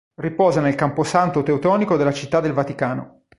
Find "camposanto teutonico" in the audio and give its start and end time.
0.73-1.95